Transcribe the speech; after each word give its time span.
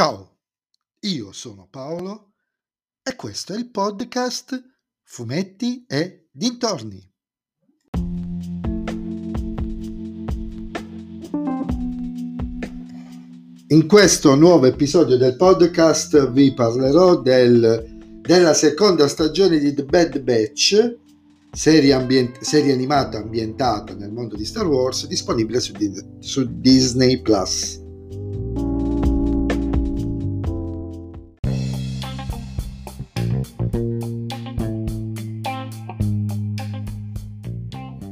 Ciao, 0.00 0.38
io 1.00 1.30
sono 1.32 1.68
Paolo 1.70 2.32
e 3.02 3.14
questo 3.16 3.52
è 3.52 3.58
il 3.58 3.68
podcast 3.68 4.58
Fumetti 5.02 5.84
e 5.86 6.28
Dintorni. 6.32 7.06
In 13.66 13.86
questo 13.86 14.34
nuovo 14.36 14.64
episodio 14.64 15.18
del 15.18 15.36
podcast 15.36 16.30
vi 16.30 16.54
parlerò 16.54 17.20
del, 17.20 18.22
della 18.22 18.54
seconda 18.54 19.06
stagione 19.06 19.58
di 19.58 19.74
The 19.74 19.84
Bad 19.84 20.18
Batch, 20.20 20.96
serie, 21.52 21.92
ambient- 21.92 22.40
serie 22.40 22.72
animata 22.72 23.18
ambientata 23.18 23.94
nel 23.94 24.12
mondo 24.12 24.34
di 24.34 24.46
Star 24.46 24.66
Wars, 24.66 25.06
disponibile 25.06 25.60
su, 25.60 25.74
su 26.20 26.58
Disney 26.58 27.20
Plus. 27.20 27.88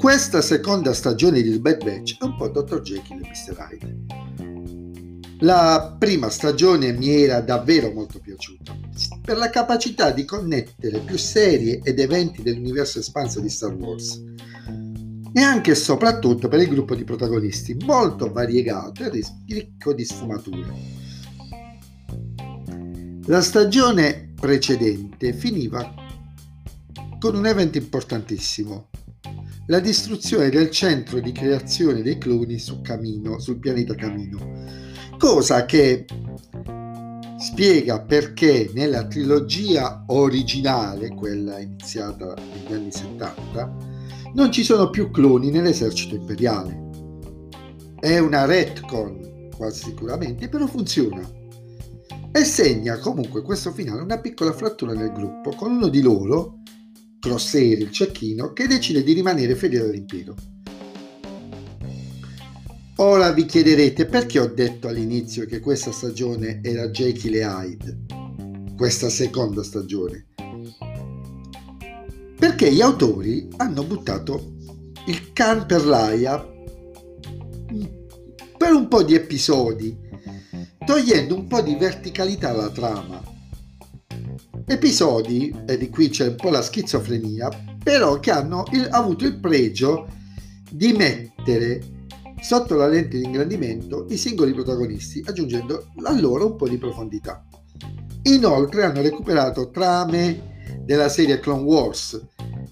Questa 0.00 0.40
seconda 0.40 0.94
stagione 0.94 1.42
di 1.42 1.50
The 1.50 1.60
Bad 1.60 1.84
Batch 1.84 2.16
è 2.18 2.24
un 2.24 2.34
po' 2.34 2.48
Dr. 2.48 2.80
Jekyll 2.80 3.22
e 3.22 3.28
Mr. 3.28 3.68
Hyde. 3.70 3.96
La 5.40 5.94
prima 5.98 6.30
stagione 6.30 6.92
mi 6.92 7.10
era 7.10 7.42
davvero 7.42 7.92
molto 7.92 8.18
piaciuta 8.18 8.74
per 9.22 9.36
la 9.36 9.50
capacità 9.50 10.10
di 10.10 10.24
connettere 10.24 11.00
più 11.00 11.18
serie 11.18 11.80
ed 11.84 11.98
eventi 11.98 12.40
dell'universo 12.42 12.98
espanso 12.98 13.40
di 13.40 13.50
Star 13.50 13.74
Wars 13.74 14.24
e 15.34 15.40
anche 15.42 15.72
e 15.72 15.74
soprattutto 15.74 16.48
per 16.48 16.60
il 16.60 16.70
gruppo 16.70 16.94
di 16.94 17.04
protagonisti 17.04 17.76
molto 17.84 18.32
variegato 18.32 19.04
e 19.04 19.22
ricco 19.48 19.92
di 19.92 20.04
sfumature. 20.06 20.74
La 23.26 23.42
stagione 23.42 24.32
precedente 24.40 25.34
finiva 25.34 25.92
con 27.18 27.34
un 27.34 27.44
evento 27.44 27.76
importantissimo, 27.76 28.88
la 29.70 29.78
distruzione 29.78 30.50
del 30.50 30.68
centro 30.68 31.20
di 31.20 31.30
creazione 31.30 32.02
dei 32.02 32.18
cloni 32.18 32.58
su 32.58 32.80
Camino, 32.80 33.38
sul 33.38 33.60
pianeta 33.60 33.94
Camino, 33.94 34.36
cosa 35.16 35.64
che 35.64 36.04
spiega 37.38 38.00
perché 38.00 38.68
nella 38.74 39.06
trilogia 39.06 40.02
originale, 40.08 41.14
quella 41.14 41.60
iniziata 41.60 42.34
negli 42.34 42.74
anni 42.74 42.90
70, 42.90 43.76
non 44.34 44.50
ci 44.50 44.64
sono 44.64 44.90
più 44.90 45.12
cloni 45.12 45.50
nell'esercito 45.50 46.16
imperiale. 46.16 46.88
È 48.00 48.18
una 48.18 48.46
retcon, 48.46 49.50
quasi 49.56 49.84
sicuramente, 49.84 50.48
però 50.48 50.66
funziona. 50.66 51.22
E 52.32 52.44
segna 52.44 52.98
comunque 52.98 53.42
questo 53.42 53.70
finale 53.70 54.02
una 54.02 54.18
piccola 54.18 54.52
frattura 54.52 54.94
nel 54.94 55.12
gruppo, 55.12 55.50
con 55.54 55.70
uno 55.70 55.86
di 55.86 56.00
loro, 56.02 56.59
Crosshair 57.20 57.78
il 57.78 57.90
cecchino, 57.90 58.52
che 58.52 58.66
decide 58.66 59.02
di 59.02 59.12
rimanere 59.12 59.54
fedele 59.54 59.90
all'impero. 59.90 60.34
Ora 62.96 63.30
vi 63.32 63.44
chiederete 63.44 64.06
perché 64.06 64.38
ho 64.38 64.46
detto 64.46 64.88
all'inizio 64.88 65.46
che 65.46 65.60
questa 65.60 65.92
stagione 65.92 66.60
era 66.62 66.88
Jekyll 66.88 67.34
e 67.34 67.44
Hyde, 67.44 67.98
questa 68.76 69.08
seconda 69.08 69.62
stagione. 69.62 70.26
Perché 72.38 72.72
gli 72.72 72.80
autori 72.80 73.48
hanno 73.56 73.84
buttato 73.84 74.54
il 75.06 75.32
can 75.32 75.66
per 75.66 75.84
l'aia 75.84 76.38
per 78.56 78.72
un 78.72 78.88
po' 78.88 79.02
di 79.02 79.14
episodi, 79.14 79.96
togliendo 80.84 81.34
un 81.34 81.46
po' 81.46 81.60
di 81.62 81.76
verticalità 81.76 82.50
alla 82.50 82.70
trama 82.70 83.29
episodi, 84.70 85.52
e 85.66 85.76
di 85.76 85.90
qui 85.90 86.10
c'è 86.10 86.28
un 86.28 86.36
po' 86.36 86.48
la 86.48 86.62
schizofrenia, 86.62 87.48
però 87.82 88.20
che 88.20 88.30
hanno 88.30 88.62
il, 88.70 88.86
avuto 88.90 89.24
il 89.24 89.40
pregio 89.40 90.06
di 90.70 90.92
mettere 90.92 91.80
sotto 92.40 92.76
la 92.76 92.86
lente 92.86 93.18
di 93.18 93.24
ingrandimento 93.24 94.06
i 94.10 94.16
singoli 94.16 94.52
protagonisti, 94.52 95.24
aggiungendo 95.26 95.88
a 96.04 96.18
loro 96.20 96.52
un 96.52 96.56
po' 96.56 96.68
di 96.68 96.78
profondità. 96.78 97.44
Inoltre 98.22 98.84
hanno 98.84 99.02
recuperato 99.02 99.70
trame 99.70 100.58
della 100.84 101.08
serie 101.08 101.40
Clone 101.40 101.62
Wars, 101.62 102.20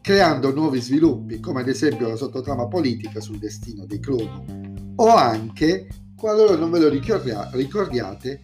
creando 0.00 0.52
nuovi 0.52 0.80
sviluppi, 0.80 1.38
come 1.38 1.60
ad 1.60 1.68
esempio 1.68 2.08
la 2.08 2.16
sottotrama 2.16 2.66
politica 2.66 3.20
sul 3.20 3.38
destino 3.38 3.86
dei 3.86 4.00
cloni, 4.00 4.92
o 4.96 5.14
anche, 5.14 5.86
qualora 6.16 6.56
non 6.56 6.72
ve 6.72 6.80
lo 6.80 6.88
ricordiate, 6.88 8.42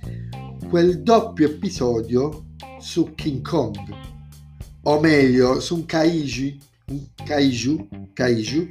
quel 0.68 1.02
doppio 1.02 1.46
episodio 1.46 2.44
su 2.80 3.12
King 3.14 3.46
Kong, 3.46 3.76
o 4.82 5.00
meglio 5.00 5.60
su 5.60 5.76
un 5.76 5.86
kaiju, 5.86 6.56
un 6.88 7.06
kaiju, 7.24 7.88
kaiju 8.12 8.68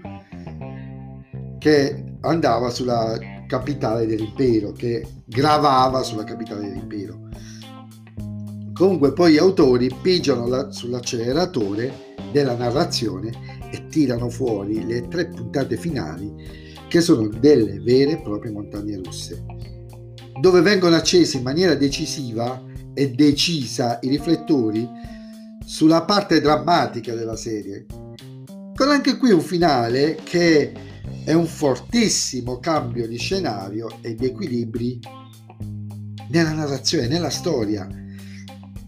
che 1.60 2.04
andava 2.22 2.70
sulla 2.70 3.18
capitale 3.48 4.06
dell'impero, 4.06 4.72
che 4.72 5.06
gravava 5.26 6.04
sulla 6.04 6.24
capitale 6.24 6.62
dell'impero. 6.62 7.28
Comunque 8.74 9.14
poi 9.14 9.34
gli 9.34 9.38
autori 9.38 9.90
pigiano 10.02 10.48
la, 10.48 10.72
sull'acceleratore 10.72 12.16
della 12.32 12.56
narrazione 12.56 13.32
e 13.72 13.88
tirano 13.88 14.30
fuori 14.30 14.86
le 14.86 15.08
tre 15.08 15.28
puntate 15.28 15.78
finali 15.78 16.34
che 16.88 17.02
sono 17.02 17.28
delle 17.28 17.80
vere 17.80 18.14
e 18.14 18.22
proprie 18.22 18.52
montagne 18.52 18.98
russe, 18.98 19.46
dove 20.40 20.62
vengono 20.62 20.96
accesi 20.96 21.38
in 21.38 21.44
maniera 21.44 21.76
decisiva 21.76 22.64
e 22.94 23.12
decisa 23.12 24.00
i 24.02 24.10
riflettori 24.10 24.88
sulla 25.66 26.04
parte 26.04 26.42
drammatica 26.42 27.14
della 27.14 27.36
serie, 27.36 27.86
con 28.76 28.90
anche 28.90 29.18
qui 29.18 29.32
un 29.32 29.42
finale 29.42 30.16
che 30.24 30.72
è 31.26 31.34
un 31.34 31.46
fortissimo 31.46 32.60
cambio 32.60 33.08
di 33.08 33.18
scenario 33.18 34.00
e 34.02 34.16
di 34.16 34.26
equilibri 34.26 35.00
nella 36.30 36.54
narrazione, 36.54 37.08
nella 37.08 37.30
storia. 37.30 37.88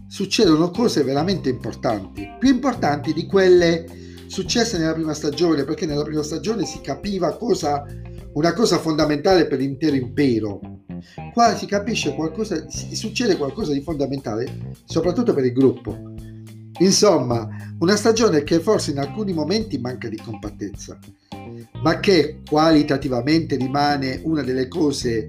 Succedono 0.08 0.70
cose 0.70 1.02
veramente 1.02 1.48
importanti, 1.48 2.26
più 2.38 2.50
importanti 2.50 3.12
di 3.12 3.26
quelle 3.26 3.86
successe 4.26 4.78
nella 4.78 4.94
prima 4.94 5.14
stagione, 5.14 5.64
perché 5.64 5.86
nella 5.86 6.02
prima 6.02 6.22
stagione 6.22 6.64
si 6.64 6.80
capiva 6.80 7.36
cosa, 7.36 7.84
una 8.34 8.52
cosa 8.54 8.78
fondamentale 8.78 9.46
per 9.46 9.58
l'intero 9.58 9.94
impero, 9.94 10.60
Qua 11.32 11.56
si 11.56 11.66
capisce 11.66 12.14
qualcosa, 12.14 12.64
succede 12.68 13.36
qualcosa 13.36 13.72
di 13.72 13.80
fondamentale, 13.80 14.74
soprattutto 14.84 15.34
per 15.34 15.44
il 15.44 15.52
gruppo. 15.52 15.96
Insomma, 16.78 17.48
una 17.78 17.96
stagione 17.96 18.42
che 18.44 18.60
forse 18.60 18.90
in 18.92 18.98
alcuni 18.98 19.32
momenti 19.32 19.78
manca 19.78 20.08
di 20.08 20.16
compattezza, 20.16 20.98
ma 21.82 22.00
che 22.00 22.40
qualitativamente 22.48 23.56
rimane 23.56 24.20
una 24.24 24.42
delle 24.42 24.68
cose 24.68 25.28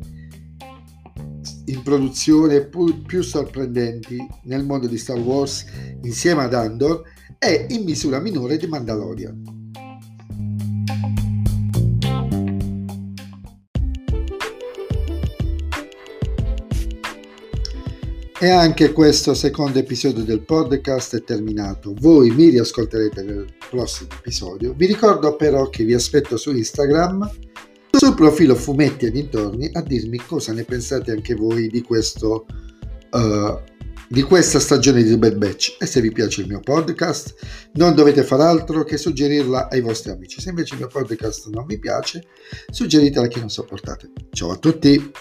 in 1.66 1.82
produzione 1.82 2.68
più 3.06 3.22
sorprendenti 3.22 4.18
nel 4.44 4.66
mondo 4.66 4.88
di 4.88 4.98
Star 4.98 5.20
Wars 5.20 5.66
insieme 6.02 6.44
ad 6.44 6.54
Andor 6.54 7.04
e 7.40 7.68
in 7.70 7.84
misura 7.84 8.20
minore 8.20 8.58
di 8.58 8.68
Mandalorian. 8.68 9.63
E 18.44 18.50
anche 18.50 18.92
questo 18.92 19.34
secondo 19.34 19.80
episodio 19.80 20.22
del 20.26 20.42
podcast 20.42 21.16
è 21.16 21.24
terminato. 21.24 21.94
Voi 21.98 22.30
mi 22.32 22.50
riascolterete 22.50 23.24
nel 23.24 23.48
prossimo 23.70 24.10
episodio. 24.18 24.74
Vi 24.76 24.86
ricordo 24.86 25.38
però 25.38 25.70
che 25.70 25.86
vi 25.86 25.94
aspetto 25.94 26.36
su 26.36 26.52
Instagram, 26.52 27.32
sul 27.90 28.14
profilo 28.16 28.54
Fumetti 28.56 29.06
e 29.06 29.12
dintorni, 29.12 29.70
a 29.72 29.82
dirmi 29.82 30.18
cosa 30.18 30.52
ne 30.52 30.66
pensate 30.66 31.12
anche 31.12 31.36
voi 31.36 31.70
di 31.70 31.84
questo. 31.84 32.46
Uh, 33.12 33.62
di 34.10 34.22
questa 34.24 34.60
stagione 34.60 35.02
di 35.02 35.18
Bad 35.18 35.38
Batch 35.38 35.78
e 35.80 35.86
se 35.86 36.02
vi 36.02 36.12
piace 36.12 36.42
il 36.42 36.48
mio 36.48 36.60
podcast 36.60 37.36
non 37.74 37.96
dovete 37.96 38.24
fare 38.24 38.44
altro 38.44 38.84
che 38.84 38.98
suggerirla 38.98 39.70
ai 39.70 39.82
vostri 39.82 40.12
amici 40.12 40.40
se 40.40 40.50
invece 40.50 40.74
il 40.74 40.82
mio 40.82 40.90
podcast 40.90 41.48
non 41.50 41.66
vi 41.66 41.80
piace 41.80 42.24
suggeritela 42.70 43.26
a 43.26 43.28
chi 43.28 43.40
non 43.40 43.50
sopportate 43.50 44.12
ciao 44.32 44.52
a 44.52 44.58
tutti 44.58 45.12